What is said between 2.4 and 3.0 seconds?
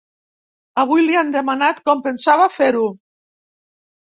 fer-ho.